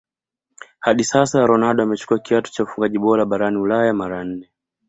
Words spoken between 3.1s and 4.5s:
barani ulaya mara nne